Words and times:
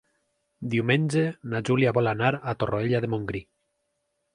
Diumenge 0.75 1.21
na 1.53 1.63
Júlia 1.71 1.95
vol 2.01 2.13
anar 2.15 2.35
a 2.39 2.59
Torroella 2.63 3.07
de 3.07 3.15
Montgrí. 3.17 3.49